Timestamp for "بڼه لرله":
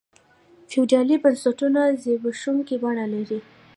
2.83-3.39